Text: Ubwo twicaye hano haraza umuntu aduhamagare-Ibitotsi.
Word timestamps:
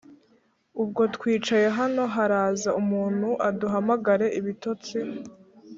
Ubwo 0.81 1.01
twicaye 1.15 1.67
hano 1.77 2.03
haraza 2.15 2.69
umuntu 2.81 3.29
aduhamagare-Ibitotsi. 3.47 4.97